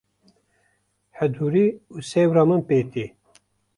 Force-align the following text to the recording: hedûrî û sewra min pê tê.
hedûrî 1.17 1.67
û 1.93 1.95
sewra 2.11 2.43
min 2.49 2.61
pê 2.67 2.79
tê. 2.93 3.05